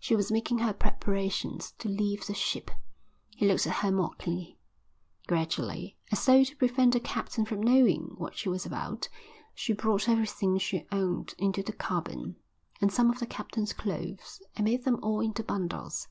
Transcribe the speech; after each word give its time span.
She 0.00 0.16
was 0.16 0.32
making 0.32 0.58
her 0.58 0.72
preparations 0.72 1.70
to 1.78 1.88
leave 1.88 2.26
the 2.26 2.34
ship. 2.34 2.68
He 3.36 3.46
looked 3.46 3.64
at 3.64 3.76
her 3.76 3.92
mockingly. 3.92 4.58
Gradually, 5.28 5.96
as 6.10 6.26
though 6.26 6.42
to 6.42 6.56
prevent 6.56 6.94
the 6.94 6.98
captain 6.98 7.44
from 7.44 7.62
knowing 7.62 8.16
what 8.18 8.36
she 8.36 8.48
was 8.48 8.66
about, 8.66 9.08
she 9.54 9.72
brought 9.72 10.08
everything 10.08 10.58
she 10.58 10.84
owned 10.90 11.36
into 11.38 11.62
the 11.62 11.70
cabin, 11.72 12.34
and 12.80 12.92
some 12.92 13.08
of 13.08 13.20
the 13.20 13.26
captain's 13.26 13.72
clothes, 13.72 14.42
and 14.56 14.64
made 14.64 14.82
them 14.82 14.98
all 15.00 15.20
into 15.20 15.44
bundles. 15.44 16.08